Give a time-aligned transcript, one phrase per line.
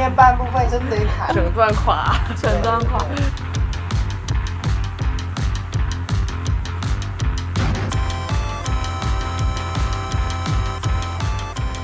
[0.00, 3.04] 面半部分真得砍，整段垮，整段垮。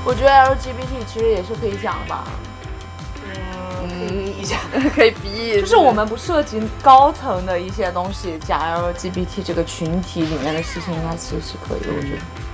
[0.03, 2.23] 我觉得 LGBT 其实也是可以讲吧，
[3.23, 4.57] 嗯，一下。
[4.95, 12.46] 可以逼，就是我们不涉及高层的一些东西，讲 LGBT 这个群体里面的事情，应该其实是可以的，我觉得。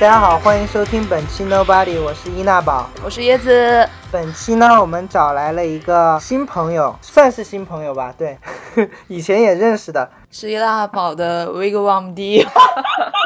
[0.00, 3.86] 大家好，欢迎收听本期 Nobody，我是伊娜宝，我是椰子。
[4.10, 8.38] 本期呢，我们找来了一个新朋友，算是新朋友吧，对，
[9.08, 12.46] 以前也认识的，是伊娜宝的 Wigwam D。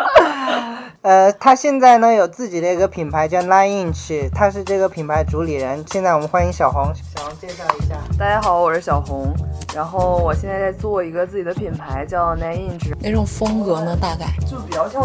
[1.03, 5.85] 呃，他现在呢有自己的一个品牌叫 Nine Inch，他是这个品牌主理人。
[5.93, 7.95] 现在我们欢迎小红，小红介绍一下。
[8.19, 9.33] 大家好，我是小红，
[9.73, 13.97] 然后我现在在做一个自己的品牌叫 Nine Inch，哪种风格呢？
[13.97, 15.05] 大概就比较像。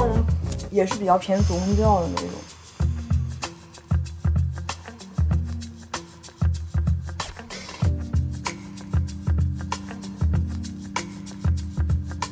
[0.72, 2.30] 也是比较偏宗教的那种。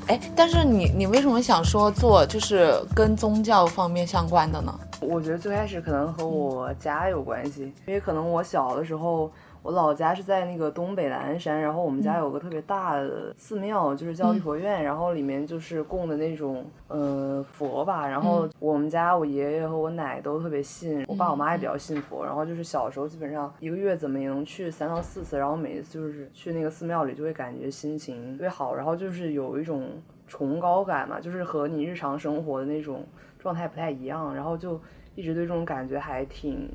[0.07, 4.79] 哎，但是你你为什么想说做就是跟宗教方面相关的呢？
[5.01, 9.31] 我觉得最开始可能和我家有关系，因为可能我小的时候。
[9.61, 18.07] 我老家是在那个东北蓝山，然后我们家有个特别大的寺庙，就是叫玉佛院，然后里面就是供的那种呃佛吧。
[18.07, 22.23] 然后我们家我爷爷和我奶都特别信，我爸我妈也比较信佛。
[22.23, 29.89] 然后就是小时候基本上一个月怎么也能去三到四次，然后每一次就是去那个寺庙里就会感觉心情特别好，然后就是有一种
[30.27, 33.05] 崇高感嘛，就是和你日常生活的那种
[33.37, 34.79] 状态不太一样，然后就
[35.15, 36.69] 一直对这种感觉还挺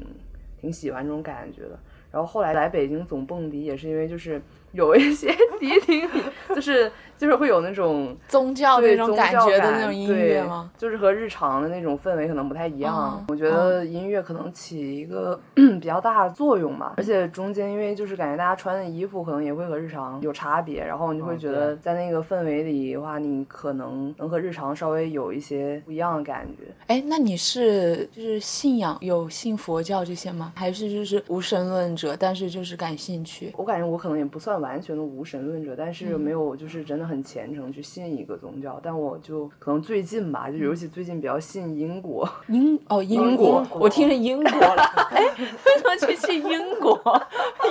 [0.60, 1.78] 挺喜欢这种感觉的。
[2.12, 4.40] 然后后来来北京总蹦迪，也是因为就是
[4.72, 6.22] 有一些 迪厅里，
[6.54, 10.70] 就是就是会有那种宗教那种感觉的那种音乐吗？
[10.76, 13.24] 就是和日常的那种氛围可能不太一样。
[13.28, 26.64] 我觉得音乐可能起一个 比较大的作用吧，而且中间因为就是感觉大家穿的衣服可能也会和日常有差别，然后你就会觉得在那个氛围里的话，你可能能和日常稍微有一些不一样的感觉。
[26.88, 30.52] 哎，那你是就是信仰有信佛教这些吗？
[30.56, 31.92] 还是就是无神论？
[31.94, 33.52] 者，但是就是感兴趣。
[33.56, 38.80] 我感觉我可能也不算完全的无神论者，但是没有就是真的很虔诚去信一个宗教。
[38.82, 42.26] 但我就可能最近吧，就尤其最近比较信因果。
[42.46, 44.82] 因哦，因果，我听成英国了。
[45.10, 46.98] 哎，为什么去信英国？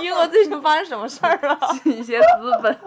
[0.03, 1.57] 英国最近发生什么事儿了？
[1.81, 2.78] 信一些资本。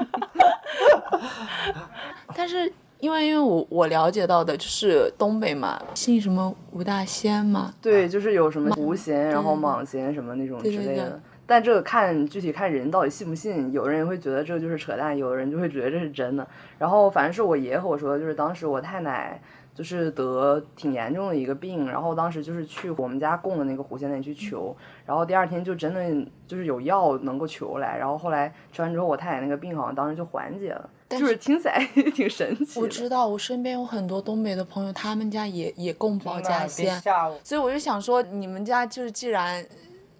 [2.36, 7.72] 但是因为因为我我了解到的就是东北嘛，信什么五大仙嘛。
[7.80, 11.20] 对，就是有什么狐仙，然后蟒仙什么那种之类的。
[11.46, 16.46] 但这个看具体看人到底信不信，有人会觉得这就是扯淡，有的人就会觉得这是真的。
[16.78, 19.38] 然后反正是我爷爷和我说的，就是当时我太奶
[19.74, 31.84] 就是得挺严重的一个病，然后当时就是去我们家供的那个狐仙那里去求，然后第二天就真的就是有药能够求来，然后后来吃完之后，我太奶那个病好像当时就缓解了，就是听起来
[32.14, 32.80] 挺神奇。
[32.80, 36.98] 我知道我身边有很多东北的朋友，他们家也也供保家仙，
[37.42, 39.62] 所以我就想说，你们家就是既然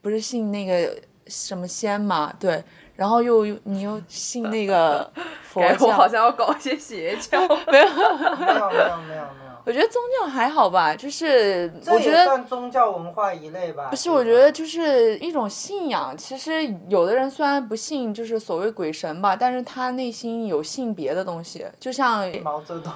[0.02, 0.94] 不是信那个。
[1.26, 2.62] 什么仙嘛，对，
[2.96, 5.10] 然后又你又信那个
[5.44, 7.40] 佛教， 我好像要搞一些邪教，
[7.70, 9.43] 没有没有没有没有。
[9.66, 13.88] 我觉得宗教还好吧，就是我觉得算宗教文化一类吧。
[13.88, 16.14] 不是，我觉得就是一种信仰。
[16.18, 22.92] 其实有的人虽然不信，就是所谓鬼神吧，但是他内心有信别的东西，就像毛泽东。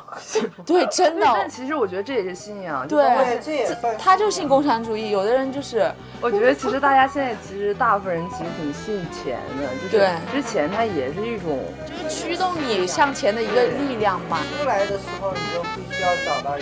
[0.67, 1.27] 对，真的。
[1.33, 2.87] 但其实我觉得这也是信仰。
[2.87, 3.97] 对，这也算。
[3.97, 5.11] 他就信共产主义。
[5.11, 5.91] 有的人就是，
[6.21, 14.39] 我觉得其实大家现在其实大部分人其实挺信钱的，就是之前它也是一种，就是驱动你向前的一个力量嘛。
[14.61, 16.58] 出来的时候你就必须要找到。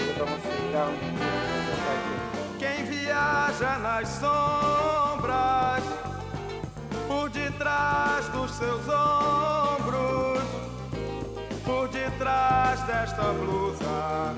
[2.58, 5.82] Quem viaja nas sombras,
[7.08, 10.42] por detrás dos seus ombros,
[11.64, 14.34] por detrás desta blusa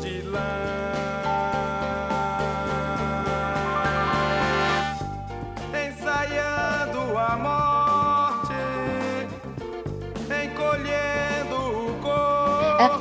[0.00, 1.25] de lã.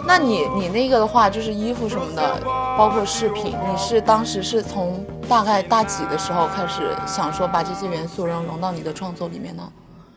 [0.08, 2.40] 那你你那个的话，就是衣服什么的，
[2.78, 9.64] 包括饰品，你是当时是从大概大几的时候开始想说把这些元素然后融到你的创作里面呢？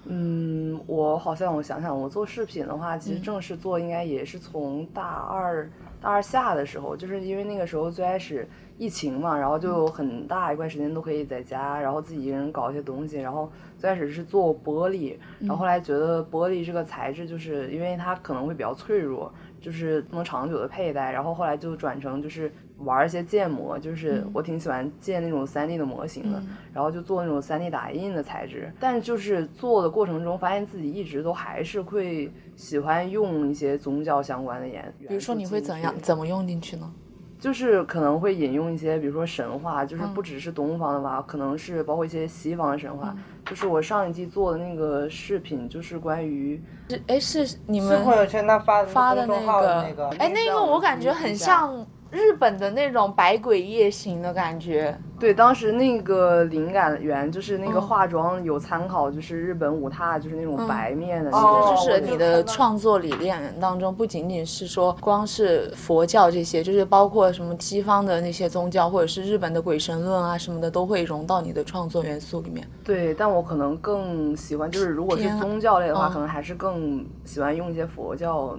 [0.05, 5.69] 嗯，我好像我想想，我做饰品的话，其实正式做应该也是从大二
[6.01, 8.49] 大二下的时候，就是因为那个时候最开始
[8.79, 19.31] 疫情嘛，然后就有很大一段时间都可以在家，然后自己一个人搞一些东西，然后最开始是做玻璃，然后后来觉得玻璃这个材质就是因为它可能会比较脆弱。
[19.61, 28.73] 就是不能长久的佩戴，然后后来就转成就是玩一些建模，就是我挺喜欢建那种三 D 的模型的，然后就做那种三 D 打印的材质。
[28.79, 36.93] 但就是做的过程中，发现自己一直都还是会喜欢用一些宗教相关的颜比如说你会怎样怎么用进去呢？
[37.39, 43.15] 就是可能会引用一些，比如说神话，就是不只是东方的吧，可能是包括一些西方的神话。
[43.47, 46.63] 就是我上一季做的那个视频，就是关于，
[47.07, 51.87] 哎，是你们朋友圈他发发的那个，哎，那个我感觉很像。
[52.11, 61.31] 日本的那种百鬼夜行的感觉，对，当时那个灵感源就是那个化妆有参考，就是日本舞踏，就是那种白面的。
[61.31, 72.67] 其实，就是你的创作理念当中，不仅仅是说光是佛教这些，就是包括什么西方的那些宗教，或者是日本的鬼神论啊什么的，都会融到你的创作元素里面。
[72.85, 78.59] 对，但我可能更喜欢，就是如果是宗教类的话，可能还是更喜欢用一些佛教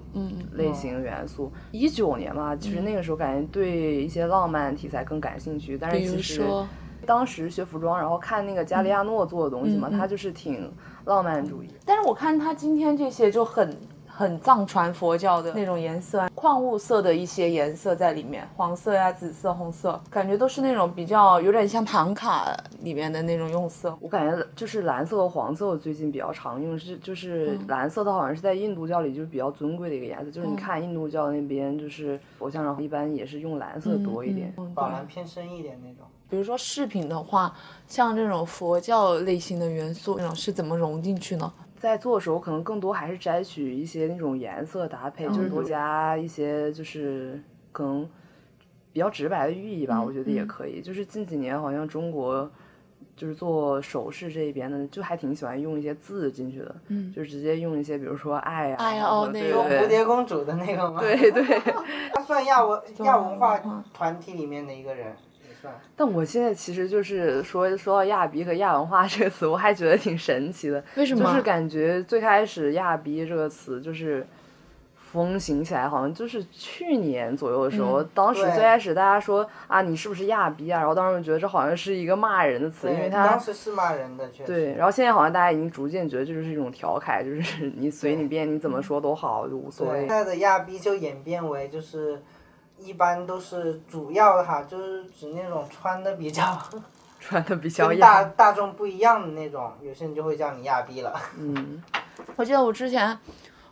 [0.53, 1.51] 类型元素。
[1.71, 3.39] 一九年嘛，其实那个时候感觉。
[3.51, 6.41] 对一些浪漫题材更感兴趣，但是其实
[7.05, 10.71] 当时学服装，然后看那个加利亚诺做的东西嘛，他就是挺
[11.05, 11.67] 浪漫主义。
[11.85, 13.75] 但是我看他今天这些就很。
[14.11, 23.97] 很藏传佛教的那种颜色，矿物色的一些颜色在里面，黄色呀、紫色、红色，感觉都是那种比较有点像唐卡里面的那种用色。
[24.01, 36.05] 我感觉就是蓝色和黄色，我最近比较常用，是就是蓝色，的好像是在印度教里就是比较尊贵的一个颜色，就是你看印度教那边就是佛像，然后一般也是用蓝色多一点，宝蓝偏深一点那种。
[36.29, 37.53] 比如说饰品的话，
[37.87, 41.51] 像这种佛教类型的元素，那种是怎么融进去呢？
[41.77, 47.41] 在做的时候，可能更多还是摘取一些那种颜色搭配，就是多加一些就是
[47.71, 48.07] 可能
[48.91, 50.81] 比较直白的寓意吧，我觉得也可以。
[50.81, 52.51] 就是近几年好像中国
[53.15, 60.99] 就是做首饰这一边的，就还挺喜欢用一些字进去的，嗯就是直接用一些比如说爱啊，哦，那个蝴蝶公主的那个吗？
[60.99, 61.59] 对对，
[62.13, 63.57] 他算亚文 亚文化
[63.93, 65.15] 团体里面的一个人。
[65.95, 70.83] 但我现在其实就是说说到亚逼和亚文化这个词，我还觉得挺神奇的。
[70.95, 71.23] 为什么？
[71.23, 74.25] 就是感觉最开始亚逼这个词就是
[74.95, 78.01] 风行起来，好像就是去年左右的时候。
[78.13, 80.79] 当时最开始大家说啊，你是不是亚逼啊？
[80.79, 84.75] 然后当时觉得这好像是一个骂人的词，因为它当时是骂人的，对。
[84.75, 89.99] 然后现在好像大家已经逐渐觉得这就是一种调侃，就是 你随你便，你怎么说都好，就无所谓。
[89.99, 92.21] 现在的亚逼就演变为就是。
[92.81, 96.57] 一般都是主要的哈，就是指那种穿的比较，
[97.19, 101.13] 穿的比较大大众不一样的那种，有些人就会叫你亚逼了。
[101.37, 101.83] 嗯，
[102.35, 103.17] 我记得我之前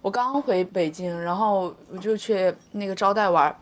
[0.01, 3.53] 我刚回北京，然后我就去那个招待玩，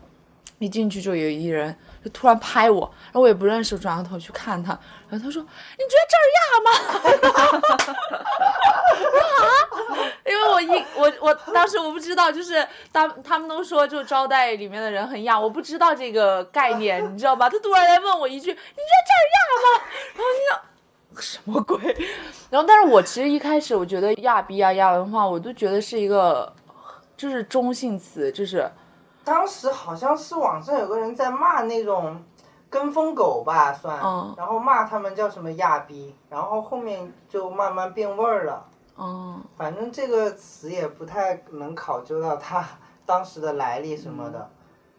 [0.60, 4.72] 一进去就有一人就突然拍我，然后我也不认识，转过头去看他，
[5.10, 5.42] 然后他说
[5.78, 6.70] ：“你觉得这儿亚吗？”
[9.36, 9.44] 啊
[10.26, 17.50] 因为我一我我当时我不知道，就是当他们都说就招待里面的人很亚，我不知道这个概念，你知道吧？
[17.50, 18.72] 他突然来问我一句：“你觉得
[19.06, 19.84] 这儿亚吗？”
[20.16, 20.60] 然后你想
[21.22, 21.78] 什么鬼？
[22.50, 26.52] 然后但是我其实一开始我觉得亚逼啊亚文化，我都觉得是一个
[27.16, 28.70] 就是中性词，就是
[29.26, 32.16] 当时好像是网上有个人在骂那种
[32.70, 33.98] 跟风狗吧，算，
[34.38, 38.66] 然后骂他们叫什么亚逼，然后后面就慢慢变味儿了。
[38.96, 42.66] 哦，反正这个词也不太能考究到它
[43.06, 44.50] 当时的来历什么的。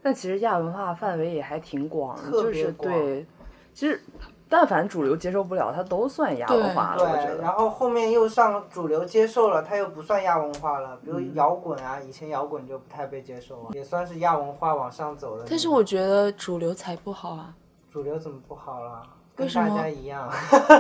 [0.03, 3.27] 但其实亚文化范围也还挺广，就是对，
[3.73, 4.03] 其实
[4.49, 6.99] 但凡主流接受不了，它都算亚文化了。
[6.99, 10.97] 对，然后后面又上主流接受了，它又不算亚文化了。
[11.05, 15.45] 比如摇滚啊，以前摇滚就不太被接受啊，也算是亚文化往上走的。
[15.49, 17.53] 但是我觉得主流才不好啊。
[17.93, 19.03] 主流怎么不好了？
[19.35, 20.31] 跟大家一样？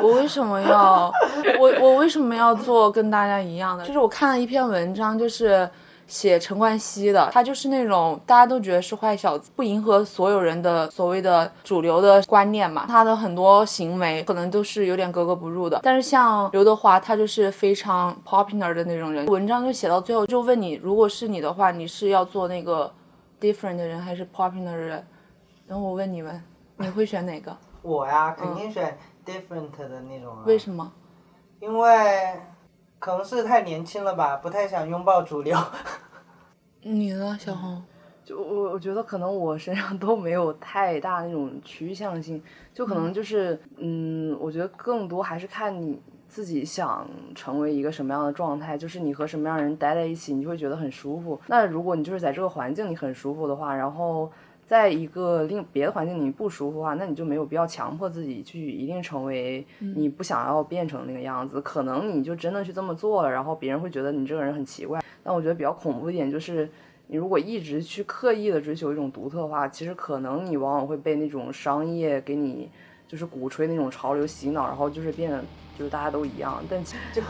[0.03, 1.13] 我为什么要
[1.61, 3.85] 我我为什么要做跟大家一样的？
[3.85, 5.69] 就是我看了一篇文章，就是
[6.07, 12.87] 写陈冠希的，他就是那种大家都觉得是坏小子，不迎合所有人的所谓的主流的观念嘛。
[12.87, 15.81] 他的很多行为可能都是有点格格不入的。
[15.83, 19.27] 但是像刘德华，他就是非常 popular 的那种人。
[19.27, 22.93] 文章就写到最后，就问你，如果是你的话，你是要做那个
[23.41, 25.05] different 的人，还是 popular 的人？
[25.67, 26.43] 然后我问你们，
[26.77, 27.57] 你会选哪个？
[27.83, 30.43] 我呀，肯定选 different 的那种啊。
[30.47, 30.93] 为什么？
[31.59, 32.39] 因为
[33.07, 35.57] 可能是太年轻了吧，不太想拥抱主流。
[36.83, 37.81] 你呢，小红？
[38.25, 42.43] 就我，我觉得可能我身上都没有太大那种趋向性，
[42.75, 51.41] 就可能就是，嗯，我觉得更多还是看你自己想成为一个什么样的状态，就是你和什么样的人待在一起，你就会觉得很舒服。
[51.47, 54.29] 那如果你就是在这个环境里很舒服的话，然后
[54.67, 61.61] 在一个另别的环境里不舒服的话，那你就没有必要强迫自己去一定成为你不想要变成那个样子。
[61.61, 65.01] 可能你就真的去这么做了，然后别人会觉得你这个人很奇怪。
[65.23, 66.69] 但我觉得比较恐怖一点就是，
[67.07, 72.69] 你如果一直去刻意的追求一种独特的话，其实可能你往往会被那种商业给你
[73.07, 75.41] 就是鼓吹那种潮流洗脑，然后就是变。
[75.79, 77.21] 就是大家都一样，但就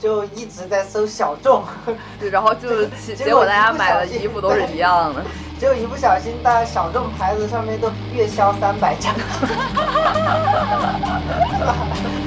[0.00, 1.62] 就一直在搜小众，
[2.30, 2.84] 然后就
[3.16, 5.22] 结果大家买的衣服都是一样的，
[5.58, 9.14] 结果一不小心，大家小众牌子上面都月销三百张。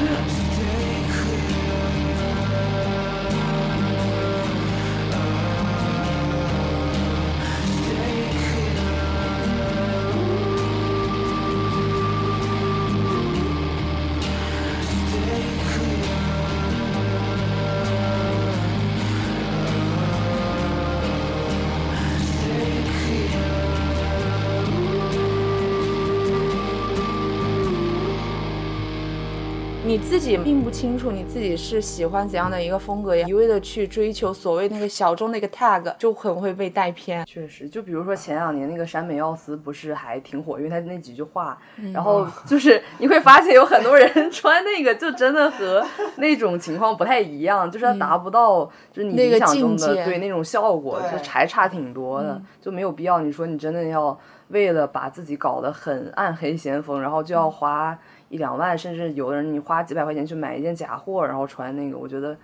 [29.88, 37.26] 你自己并不清楚你自己是喜欢怎样的一个风格，一味的去追求所谓那个小众那个 tag，就很会被带偏。
[37.26, 41.58] 确实，就比如说前两年那个山本耀司不是还挺火，因为他那几句话，
[41.94, 45.82] 然后就是你会发现有很多人穿那个，就真的和
[46.18, 53.22] 那种情况不太一样，就是他达不到就是你理想中的对那种效果，就还差挺多的，就没有必要。
[53.22, 57.98] 你说你真的要为了把自己搞得很暗黑先锋，然后就要花。
[58.30, 62.38] 一两万，甚至有的人你花几百块钱去买一件假货，然后穿那个，我觉得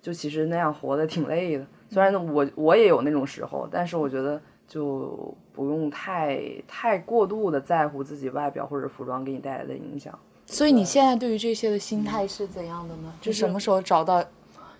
[0.00, 1.66] 就其实那样活得挺累的。
[1.90, 10.16] 虽然我我也有那种时候，但是我觉得就不用太太过度的在乎自己外表或者服装给你带来的影响。
[10.46, 13.12] 所以你现在对于这些的心态是怎样的呢？
[13.20, 14.24] 就什么时候找到，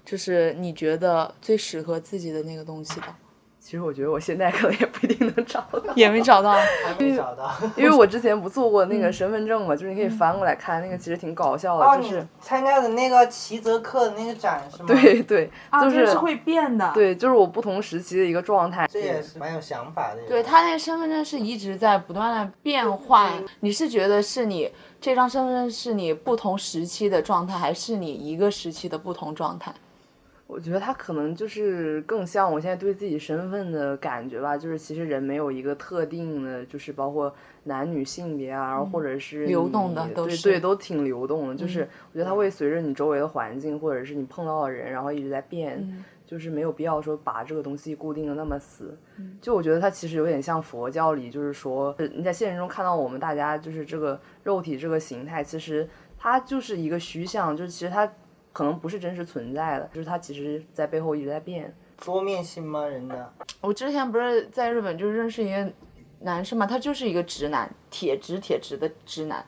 [0.05, 3.07] 就是你觉得最适合自己的那个东西的？
[3.69, 7.53] 其实我觉得我现在可能也不一定能找到，也没找到，还没找到。
[7.77, 14.87] 因为我之前不做过那个身份证嘛，就是你可以翻过来看，那个其实挺搞笑的，就是参加的那个齐泽克的那个展是吗？
[14.87, 15.51] 对对，
[15.83, 16.91] 就是是会变的。
[16.95, 18.89] 对，就是我不同时期的一个状态。
[18.91, 20.23] 这也是蛮有想法的。
[20.27, 29.71] 对他那个身份证是一直在不断的变换，你是觉得是你这张身份证是你不同时期的状态，还是你一个时期的不同状态？
[30.49, 37.33] 我觉得他可能就是更像我现在对自己身份的感觉吧，就是其实人没有一个特定的，就是包括
[37.65, 41.55] 男女性别啊，然后或者是流动的，对对，都挺流动的。
[41.55, 48.97] 就是我觉得它会随着你周围的环境或者是你碰到的人，然后一直在变，就是没有必要说把这个东西固定的那么死。
[49.43, 55.87] 就我觉得它其实有点像佛教里，就是说你在现实中看到我们大家就是这个肉体这个形态，其实
[56.17, 58.11] 它就是一个虚像，就是其实它。
[58.59, 61.73] 可能不是真实存在的，就是它其实在背后一直在变。
[62.05, 62.85] 多面性吗？
[62.85, 63.33] 人的？
[63.61, 65.71] 我之前不是在日本就认识一个
[66.23, 69.47] 男生嘛，他就是一个直男，铁直铁直的直男，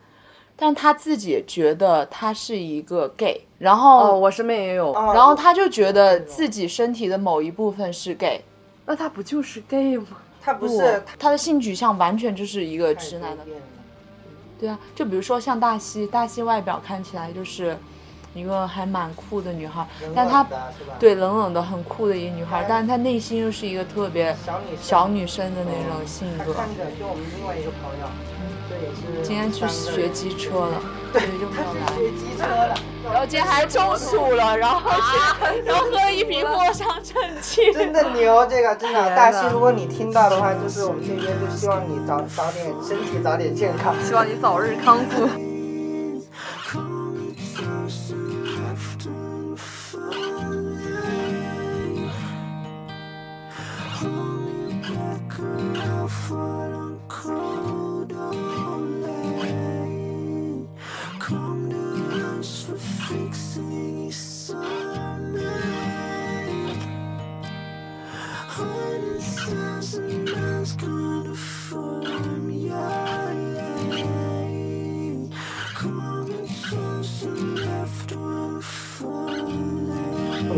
[0.54, 8.40] 但他自己觉得他是一个 gay，然后我身边也有，然后他就觉得自己身体的某一部分是 gay，
[8.86, 10.06] 那他不就是 gay 吗？
[10.40, 13.44] 他不是，他的性取向完全就是一个直男的。
[14.60, 17.76] 对啊，就比如说像大西，大西外表看起来就是。
[18.34, 20.46] 一个还蛮酷的女孩，但她
[20.98, 24.34] 对冷冷的很酷的一个女孩，但是她内心又是一个特别
[24.80, 26.52] 小女生的那种性格。
[26.52, 28.06] 看着就我们另外一个朋友，
[28.68, 30.80] 这也是今天去学机车了，
[31.12, 31.86] 对，就没有来。
[31.96, 32.74] 学机车了，
[33.12, 34.90] 然后今天还中暑了，然后
[35.66, 37.72] 然后喝了一瓶藿香正气。
[37.72, 45.28] 真的牛，这个真的大西，如果你听到的话，就是我们这边就希望你早早点身体早点健康，希望你早日康复。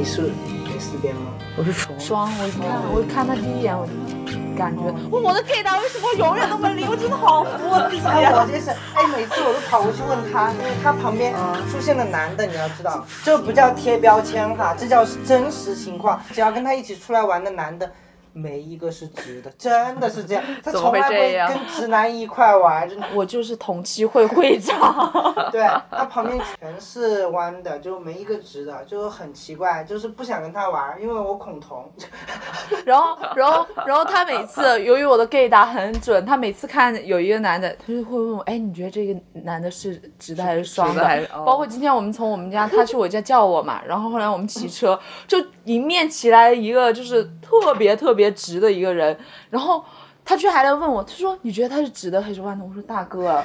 [0.03, 0.23] 你是
[0.67, 1.31] 蕾丝边吗？
[1.57, 2.01] 我是双。
[2.01, 3.93] 双，我一看，我一看他第一眼，我就
[4.59, 6.85] 感觉，我的 gay 达为什么永远都没理？
[6.89, 8.03] 我真的好服我自己。
[8.05, 11.33] 哎，我就是，哎，每次我都跑过去问他，因为他旁边
[11.71, 16.21] 出现了男的，你要知道，这不叫贴标签哈，这叫真实情况。
[16.33, 17.89] 只要跟他一起出来玩的男的。
[18.33, 20.43] 没一个是直的，真的是这样。
[20.65, 23.07] 他从来不会跟直男一块玩，真的。
[23.15, 25.13] 我就是同期会会长。
[25.53, 25.61] 对，
[25.91, 31.93] 他旁边全是弯的，就没一个直的，就很奇怪，就是不想跟他玩，因为我恐同。
[32.87, 41.29] 然后，然后，然后他每次由于我的 gay 打很准，他每次看有一个男的，他就会问我，哎，你觉得这个男的是直的还是双的？
[41.45, 44.99] 包括今天我们从我们家，他去我家叫我嘛，然后后来我们骑车，
[45.29, 48.22] 就迎面骑来一个就是特别特别。
[48.23, 49.19] 别直的一个人，
[49.51, 49.85] 然后
[50.25, 53.43] 他却还来问我，他说：“你觉得他是直的还是弯的？”我说：“大哥，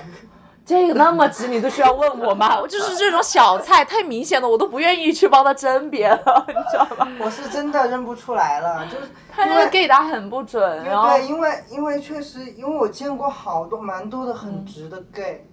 [0.64, 2.60] 这个那么直，你都需要问我吗？
[2.62, 10.84] 我就是这种小菜，太明显了，我都不愿意去帮他甄别了，你知道吧？” 我是真的认不出来了，就是他那个 gay 打很不准。
[10.84, 15.44] 对，因为因为确实，因为我见过好多蛮多的很直的 gay。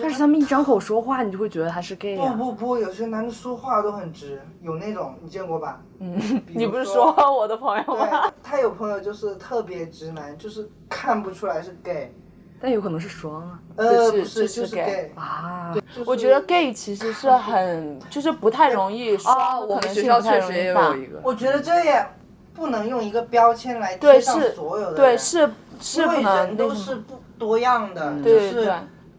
[0.00, 2.32] 但是他们一张口说话，你就会觉得他是 gay 啊！
[2.32, 5.80] 不不不，有些男的说话都很直，有那种你见过吧？
[6.00, 6.18] 嗯，
[6.52, 8.32] 你不是说我的朋友吗？
[8.42, 12.12] 他有朋友就是特别直男，就是看不出来是 gay，
[12.60, 13.60] 但有可能是双啊。
[13.76, 15.72] 呃，不是，就是 gay 啊。
[16.04, 21.20] 我觉得 gay 其实是很，就是不太容易双，我们学校确实也有一个。
[21.22, 22.04] 我觉得这也
[22.52, 24.94] 不能用一个标签来贴上所有的。
[24.96, 25.48] 对，是
[25.80, 28.68] 是因为人都是不多样的，就是。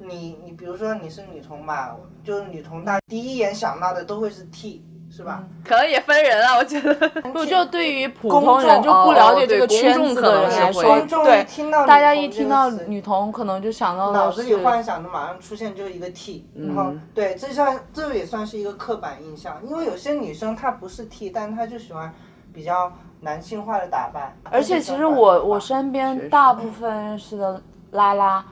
[0.07, 5.43] 你你比如说你是女同吧，就是女同大第一眼想到的都会是 T，是吧？
[5.63, 6.93] 可能也分人啊，我觉得。
[7.31, 10.83] 不就对于普通人就不了解这个圈子的人来说，
[11.23, 11.45] 对，
[11.85, 22.13] 大家一听到女同可能就想到脑子里幻想的马上出现就一个 T，然后对，这算这也算是一个刻板印象，因为有些女生她不是 T，但她就喜欢
[22.53, 24.35] 比较男性化的打扮。
[24.51, 27.61] 而且其实我我身边大部分认识的
[27.91, 28.43] 拉拉。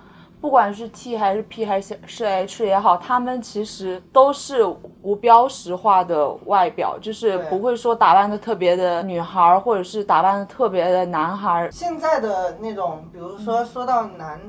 [0.46, 4.64] 不管是 T 还是 P 还是是 H 也好，他们其实都是
[5.02, 11.68] 无标识化的外表，就是不会说打扮的特别的女孩，或者是打扮的特别的男孩。
[11.72, 14.40] 现在的那种，比如说说到男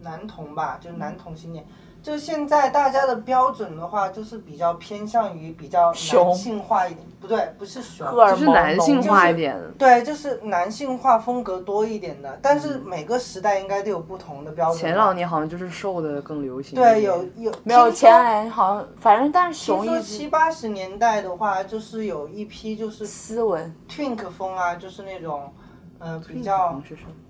[0.00, 1.62] 男同吧，就是男同性恋。
[2.02, 9.56] 就现在大家的标准的话，就是比较偏向于比较男性化一点，不对，不是熊，就是男性化一点。
[9.78, 12.36] 对，就是男性化风格多一点的。
[12.42, 14.78] 但是每个时代应该都有不同的标准。
[14.78, 16.74] 前两年好像就是瘦的更流行。
[16.74, 17.52] 对，有有。
[17.62, 19.82] 没有前两年好像，反正但是熊。
[19.82, 25.52] 听说七八十年代的话，就是有一批就是斯文，twink 风啊，就是那种，
[26.00, 26.82] 嗯，比较，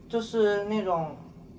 [0.09, 1.15] 就是那种。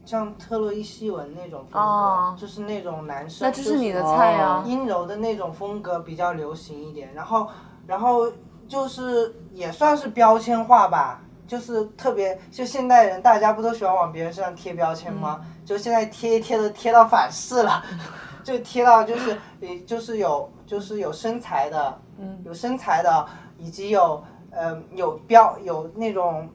[0.06, 4.64] 像特洛伊西文那种风格，就是那种男生，那就是你的菜啊。
[4.66, 7.48] 阴柔的那种风格比较流行一点，然后，
[7.88, 8.32] 然后
[8.68, 15.42] 就是也算是标签化吧，就是特别就现代人，大家不都喜欢往别人身上贴标签吗？
[15.66, 17.82] 就现在贴一贴都贴到反噬了，
[18.44, 19.38] 就贴到就是
[19.86, 21.98] 就是有就是有身材的，
[22.44, 23.26] 有身材的，
[23.58, 26.50] 以及有呃有标有那种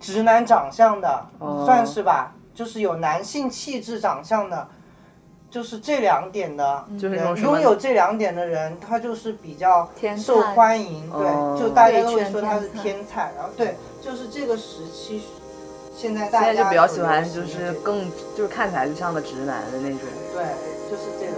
[0.00, 1.26] 直男长相的，
[1.66, 2.32] 算是吧。
[2.56, 4.66] 就是有男性气质长相的，
[5.50, 11.08] 就是这两点的就是，拥有这两点的人，他就是比较受欢迎。
[11.10, 13.30] 对，就大家都会说他是天才。
[13.36, 15.22] 然后对，就是这个时期，
[15.94, 20.00] 现在大家就比较喜欢，就是更就是看起来就像个直男的那种。
[20.34, 20.44] 对，
[20.90, 21.36] 就是这种。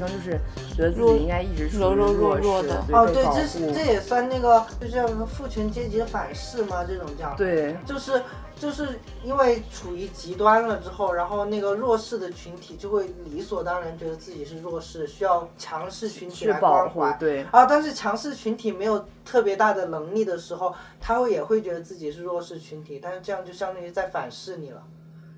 [0.00, 0.40] 生就是
[0.74, 6.82] 觉得自己应该一直是弱弱弱的哦，对，这是这也算那个就像什么父权阶级的反噬吗？
[6.88, 8.22] 这种叫对，就是
[8.56, 17.12] 就是因为处于极端了之后，然后那个弱势的群体就会理所当然觉得自己是弱势，需要强势群体来关怀。
[17.20, 24.82] 对啊，但是强势群体没有特别大的能力的时候，他会也会觉得自己是弱势群体，但是这样就相当于在反噬你了。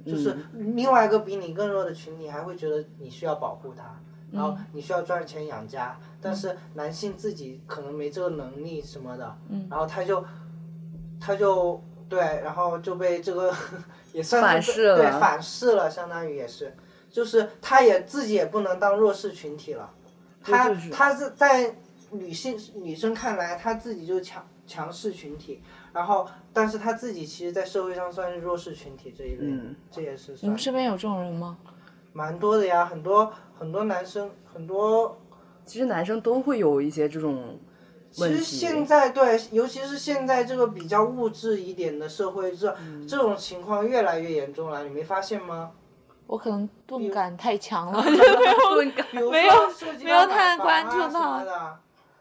[0.04, 3.84] 就是另外一个比你更弱的群体还会觉得你需要保护他，
[4.32, 9.36] 然后你需要赚钱养家，但是男性自己可能没这个能力什么的，
[9.68, 10.24] 然后他就，
[11.20, 13.54] 他就对，然后就被这个
[14.12, 16.74] 也算是对反噬了，相当于也是，
[17.10, 19.90] 就是他也自己也不能当弱势群体了，
[20.42, 21.76] 他他是在
[22.10, 25.62] 女性女生看来他自己就是强强势群体。
[25.92, 29.54] 然后但是他自己其实，在社会上算是弱势群体这一类，
[29.90, 30.34] 这也是。
[30.40, 31.58] 你们身边有这种人吗？
[32.14, 33.30] 蛮多的呀，很多
[33.62, 35.16] 很多男生，很多。
[35.64, 37.60] 其实男生都会有一些这种。
[38.10, 42.76] 其实现在对，尤其是现在这个比较物质一点的社会，这
[43.08, 45.70] 这种情况越来越严重了，你没发现吗？
[46.26, 48.20] 我可能钝感太强了， 没有
[49.12, 51.40] 没有没有太关注到。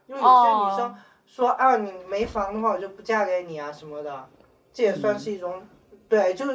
[0.06, 4.30] 因为有些女生说啊，你没房的话，我就不嫁给你啊什么的，
[4.72, 5.64] 这也算是一种，
[6.08, 6.46] 对，就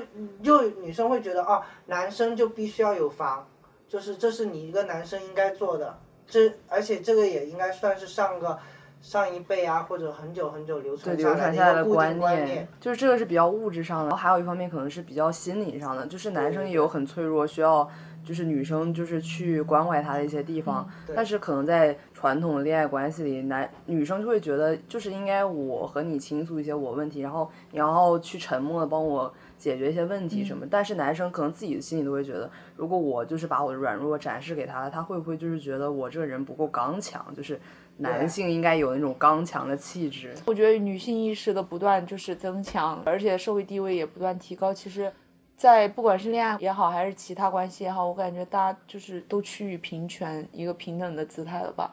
[0.44, 3.46] 就女生会觉得哦，男生就必须要有房，
[3.88, 8.59] 就是这是你一个男生应该做的，这而且这个也应该算是上个。
[9.03, 17.88] 上一辈啊，或者很久很久流传下来的观念，就是这个是比较物质上的，然后还有一方面可能是比较心理上的，就是男生也有很脆弱，需要
[18.25, 37.61] 就是女生就是去关怀他的一些地方，但是可能在传统的恋爱关系里，男女生就会觉得就是应该我和你倾诉一些我问题，然后你要去沉默的帮我解决一些问题什么，但是男生可能自己的心里都会觉得，如果我就是把我的软弱展示给他，他会不会就是觉得我这个人不够刚强，就是。
[37.99, 40.35] 男性应该有那种刚强的气质。
[40.45, 44.71] 我觉得女性意识的不断就是增强，而且社会地位也不断提高。
[44.71, 45.11] 其实，
[45.57, 51.90] 在不管是恋爱也好，还是其他关系也好，我感觉大家就是都趋于平权，一个平等的姿态了吧？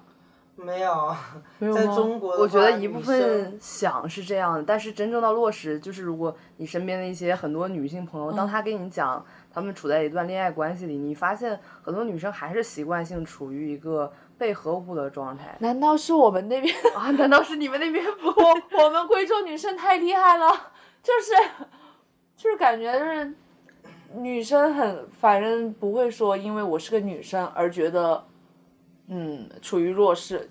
[0.55, 1.15] 没有，
[1.59, 14.11] 在中国，我觉得一部分想是这样的，但是真正到落实，就是如果你身边的一些很多女性朋友，当她跟你讲她们处在一段恋爱关系里，你发现很多女生还是习惯性处于一个。
[14.35, 15.55] 被呵护的状态？
[15.59, 17.11] 难道是我们那边啊？
[17.11, 18.27] 难道是你们那边不？
[18.83, 20.49] 我们贵州女生太厉害了，
[21.01, 21.31] 就是，
[22.35, 23.33] 就是感觉是
[24.15, 28.21] 女生很，反正不会说因为我是个女生而觉得，
[29.07, 30.49] 嗯，处于弱势。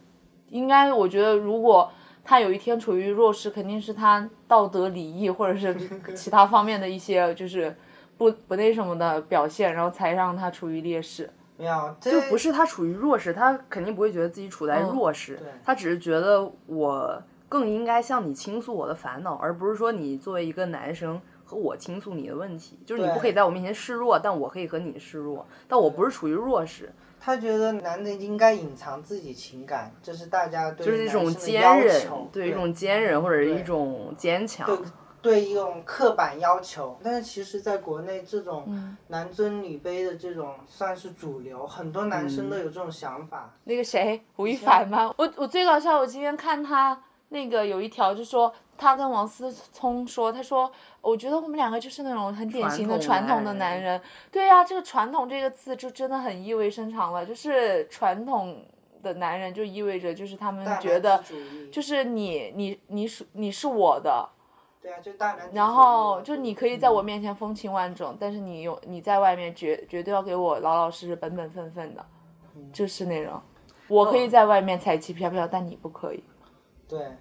[0.50, 1.90] 应该我觉得，如果
[2.24, 5.74] 他有一天处于弱势，肯定是他道德礼仪或者是
[6.14, 7.74] 其他方面的一些就是
[8.18, 11.30] 不不那什么的表现，然后才让他处于劣势。
[12.10, 26.92] 就不是他处于弱势，他肯定不会觉得自己处在弱势，他只是觉得我更应该向你倾诉我的烦恼，而不是说你作为一个男生和我倾诉你的问题，就是你不可以在我面前示弱，但我可以和你示弱，但我不是处于弱势。
[27.24, 34.68] 他觉得男的应该隐藏自己情感，这是大家对就是一种坚韧，对一种坚韧或者一种坚强。
[35.22, 38.66] 对一种刻板要求，但是其实，在国内这种
[39.06, 43.54] 男尊女卑的这种算是主流，很多男生都有这种想法。
[43.62, 45.14] 那个谁，吴亦凡吗？
[45.16, 54.00] 我我最搞笑，我今天看他那个有一条，就说他跟王思聪说，他说我觉得我们两个就是那种很典型的传统的男人。
[54.30, 58.64] 对呀，这个“传统”这个字就真的很意味深长了，就是传统
[59.02, 61.22] 的男人就意味着就是他们觉得，
[61.70, 64.28] 就是你你你是你是我的。
[64.80, 72.04] 对啊，就大男然后就你可以在我面前风情万种，但是你有你在外面绝绝对要给我老老实实、本本分分的，
[72.72, 73.40] 就是那种，
[73.86, 76.24] 我可以在外面彩旗飘飘，但你不可以。
[76.88, 77.16] 对，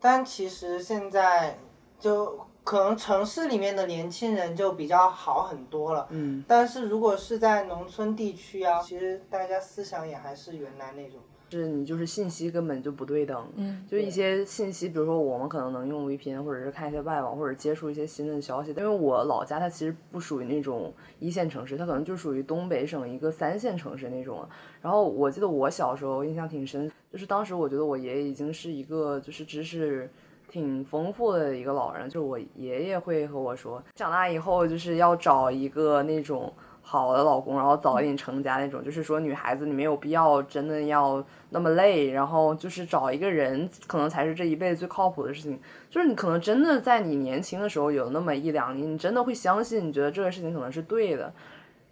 [0.00, 1.58] 但其实现在
[1.98, 11.20] 就可能城市里面的年轻人就比较好很多了，嗯，但是如果是在农村地区啊，其实大家思想也还是原来那种。
[11.56, 18.70] 是你就是信息根本就不对等，嗯，就一些信息，比如说我们可能能用 VPN，或者是看一些外网，或者接触一些新的消息。
[18.72, 24.46] 因为我老家它其实不属于那种一线城市，它可能就属于东北省一个三线城市那种。
[24.82, 30.10] 然后我记得我小时候印象挺深，就是当时我觉得我爷爷已经是一个就是知识
[30.50, 36.52] 挺丰富的一个老人，就是我爷爷会和我说，长大以后就是要找一个那种。
[36.90, 45.60] 好的老公，然后早一点成家那种，就是说女孩子你没有必要真的要那么累，然后就是找一个人，可能才是这一辈子最靠谱的事情。
[45.90, 51.30] 就是你可能真的在你年轻的时候有那么一两年，你真的会相信，你觉得这个事情可能是对的。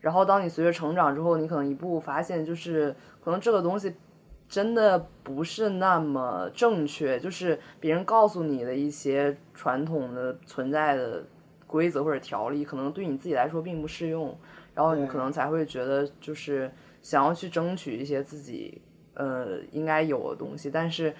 [0.00, 3.94] 然后当你随着成长之后，你可能一步步发现，就是可能这个东西
[4.48, 11.22] 真的不是那么正确，就是别人告诉你的一些传统的存在的
[11.66, 14.34] 规则或者条例，可能对你自己来说并不适用。
[14.76, 18.80] 然后你可能才会觉得，就是想要去争取一些自己
[19.14, 21.12] 呃应该有的东西，但是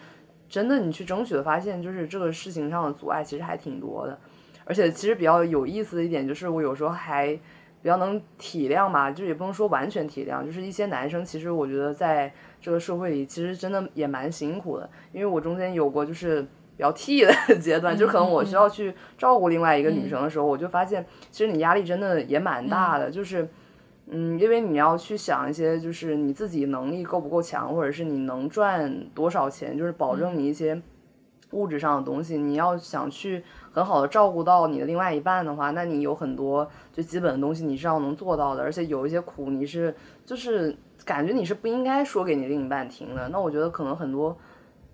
[0.47, 4.19] 真的你去争取的发现，就是这个事情上的阻碍其实还挺多的。
[4.67, 7.29] 而且其实比较有意思的一点就是，我有时候还
[7.83, 16.47] 比较能体谅吧，就也不能说完全体谅，就是一些男生其实我觉得在这个社会里其实真的也蛮辛苦的，因为我中间有过就是。
[16.77, 23.49] 比较 T 的 阶段，就可能我需要去照顾另外一个女生的时候，我就发现其实你压力真的也蛮大的，就是，
[24.09, 30.81] 嗯，因为你要去想一些，就是你自己能力够不够强，或者是你能赚多少钱，就是保证你一些
[31.53, 43.29] 物质上的东西，你要想去很好的照顾到你的另外一半的话，那你有很多就基本的东西你是要能做到的，而且有一些苦你是就是感觉你是不应该说给你另一半听的。
[43.31, 44.37] 那我觉得可能很多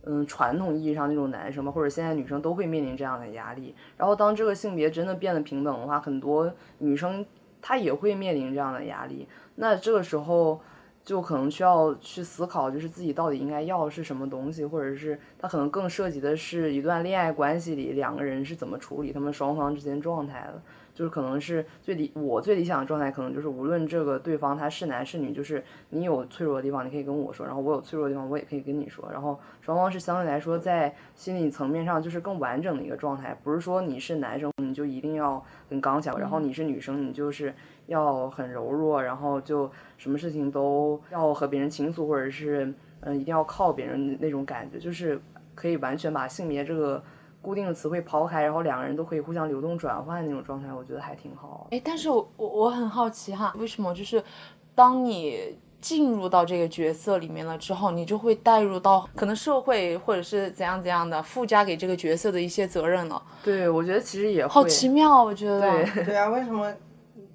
[0.04, 3.74] 嗯传统意义上那种男生吧，或者现在女生都会面临这样的压力。
[3.96, 7.24] 然后当这个性别真的变得平等的话，很多女生
[7.60, 9.28] 她也会面临这样的压力。
[9.56, 10.60] 那这个时候。
[11.04, 20.62] 就可能需要去思考，就是自己到底应该要是什么东西，或者是他可能更涉及的是一段恋爱关系里两个人是怎么处理他们双方之间状态的。
[20.94, 37.54] 就是可能是最理我最理想的状态，可能就是无论这个对方他是男是女，就是你有脆弱的地方，你可以跟我说，然后我有脆弱的地方，我也可以跟你说，然后双方是相对来说在心理层面上就是更完整的一个状态，不是说你是男生你就一定要很刚强，然后你是女生你就是
[37.86, 45.20] 要很柔弱，然后就什么事情都要和别人倾诉，或者是嗯一定要靠别人那种感觉，就是
[45.54, 47.02] 可以完全把性别这个。
[47.42, 51.66] 固定的词汇抛开，然后两个人都可以互相流动转换那种状态，我觉得还挺好。
[51.72, 54.22] 哎，但是我我我很好奇哈，为什么就是
[54.74, 63.20] 当你进入到这个角色里面了之后，你就会带入到可能社会或者是怎样怎样的附加给这个角色的一些责任了？
[63.42, 65.60] 对，我觉得其实也好奇妙，我觉得。
[65.60, 66.72] 对对啊，为什么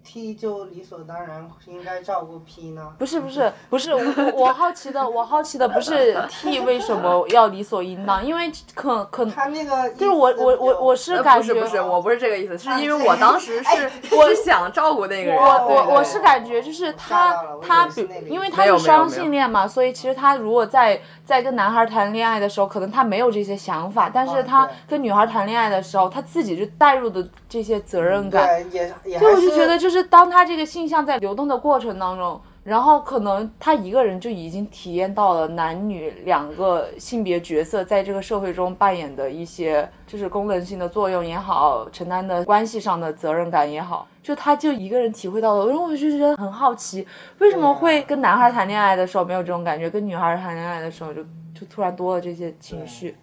[0.08, 2.94] ？T 就理所当然应该照顾 P 呢？
[2.98, 29.97] 不是不是不是，我我好奇的，我好奇的不是 T 为什么要理所应当，因为可可他那个就是我我我我是感觉不是不是我不是这个意思，是因为我当 时是 我想照顾那个人，我我我是感觉就是他他比因为他是双性恋嘛，所以其实他如果在在跟男孩谈恋爱的时候，可能他没有这些想法，但是他跟女孩谈恋爱的时候，他自己就带入的这些责任感，对也也对，我就觉得就是。
[30.04, 45.68] 当他这个性向在流动的过程当中，然后可能他一个人就已经体验到了男女两个性别角色在这个社会中扮演的一些，就是功能性的作用也好，承担的关系上的责任感也好，就他就一个人体会到了。
[45.68, 47.08] 然后我就觉得很好奇，
[47.40, 51.24] 为什么会跟男孩谈恋爱的时候没有这种感觉，跟女孩谈恋爱的时候就
[51.56, 53.16] 就突然多了这些情绪？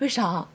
[0.00, 0.46] 为啥？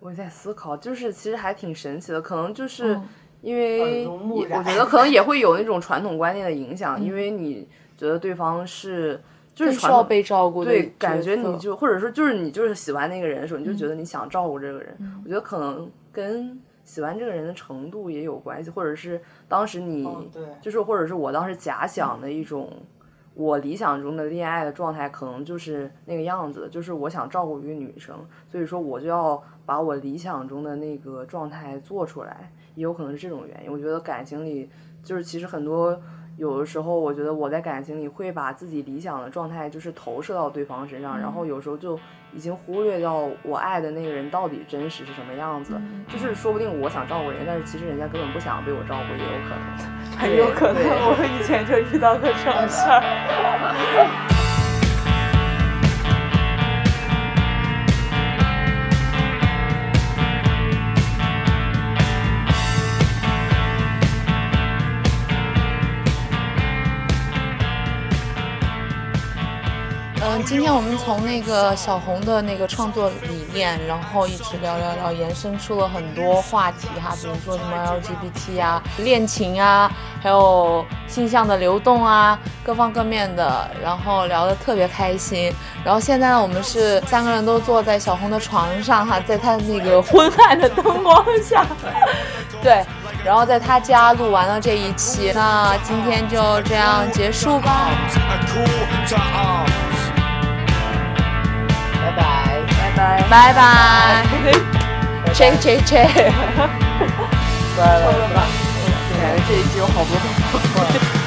[0.00, 3.00] 我在思考，就是其实还挺神奇的，可能就是。
[3.44, 9.20] 因为我觉得可能也会有那种传统观念的影响，因为你觉得对方是
[9.54, 14.96] 就是需要被照顾，对，感觉你就或者说就是你就是喜欢那个人的时候，你就觉得你想照顾这个人。
[15.22, 20.08] 我觉得可能跟喜欢这个人的程度也有关系，或者是当时你
[20.60, 22.72] 就是或者是我当时假想的一种
[23.34, 28.16] 我理想中的恋爱的状态，可能就是那个样子，就是我想照顾一个女生，
[28.48, 32.52] 所以说我就要把我理想中的那个状态做出来。
[32.74, 33.70] 也有可能是这种原因。
[33.70, 34.68] 我觉得感情里，
[35.02, 35.96] 就是其实很多
[36.36, 41.98] 有的时候，我觉得我在感情里会把自己理想的状态就是投射到对方身上，然后有时候就
[42.32, 45.80] 已经忽略掉我爱的那个人到底真实是什么样子。
[46.08, 49.94] 就是说不定我想照顾人家，但是其实人家根本不想被我照顾，也有可能。
[50.18, 54.30] 很有可能，我以前就遇到过这种事儿。
[70.46, 79.90] 今天我们从那个小红的那个创作理念，然后一直聊聊聊，延伸出了很多话题哈，比如说什么 LGBT 啊、恋情啊，
[80.22, 85.52] 还有性向的流动啊，各方各面的，然后聊得特别开心。
[85.82, 91.66] 然后现在呢，我们是三个人都坐在小红的床上哈，在他那个昏暗的灯光下，
[92.62, 92.84] 对，
[93.24, 97.88] 然后在他家录完了这一期，那今天就这样结束吧。
[102.16, 103.24] 拜拜。
[103.28, 103.62] 拜拜，
[105.32, 106.04] 切切切，
[107.76, 108.34] 拜拜。
[109.14, 111.23] 看来 这一句我好不。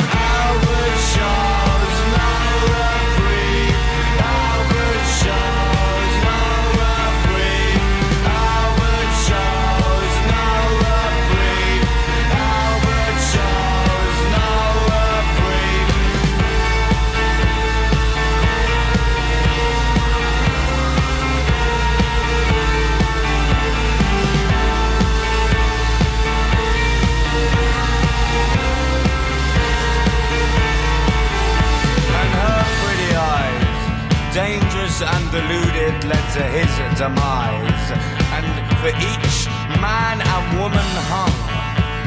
[34.97, 35.05] 西。
[35.05, 37.87] and deluded led to his demise.
[38.35, 38.47] And
[38.81, 39.37] for each
[39.79, 41.37] man and woman hung,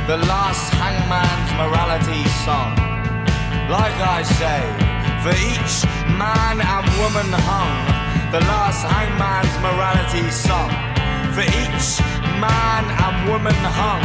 [0.06, 2.74] the last hangman's morality song.
[3.70, 4.62] Like I say,
[5.22, 5.74] for each
[6.18, 7.74] man and woman hung,
[8.34, 10.70] the last hangman's morality song.
[11.34, 11.88] For each
[12.42, 14.02] man and woman hung,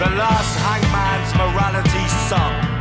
[0.00, 2.75] the last hangman's morality song.